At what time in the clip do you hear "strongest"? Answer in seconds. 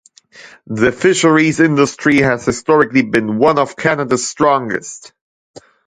4.27-5.13